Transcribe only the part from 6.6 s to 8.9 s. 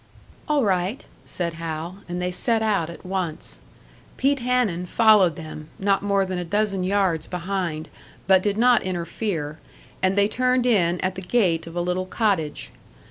yards behind, but did not